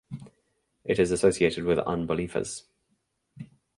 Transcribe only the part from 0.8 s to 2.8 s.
It is associated with umbellifers.